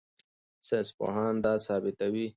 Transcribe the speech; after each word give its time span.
ساینسپوهان 0.67 1.33
دا 1.45 1.53
ثبتوي. 1.65 2.25